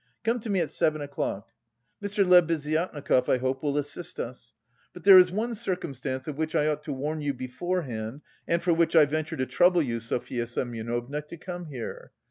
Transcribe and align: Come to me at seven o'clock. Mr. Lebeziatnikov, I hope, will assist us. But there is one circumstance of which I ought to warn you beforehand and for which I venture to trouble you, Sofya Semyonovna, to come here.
Come 0.23 0.39
to 0.39 0.49
me 0.49 0.59
at 0.61 0.71
seven 0.71 0.99
o'clock. 0.99 1.51
Mr. 2.01 2.25
Lebeziatnikov, 2.27 3.29
I 3.29 3.37
hope, 3.37 3.61
will 3.61 3.77
assist 3.77 4.19
us. 4.19 4.55
But 4.93 5.03
there 5.03 5.19
is 5.19 5.31
one 5.31 5.53
circumstance 5.53 6.27
of 6.27 6.37
which 6.39 6.55
I 6.55 6.65
ought 6.65 6.81
to 6.85 6.91
warn 6.91 7.21
you 7.21 7.35
beforehand 7.35 8.21
and 8.47 8.63
for 8.63 8.73
which 8.73 8.95
I 8.95 9.05
venture 9.05 9.37
to 9.37 9.45
trouble 9.45 9.83
you, 9.83 9.99
Sofya 9.99 10.47
Semyonovna, 10.47 11.21
to 11.21 11.37
come 11.37 11.67
here. 11.67 12.13